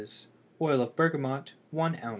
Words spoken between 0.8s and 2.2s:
of bergamot ½ oz.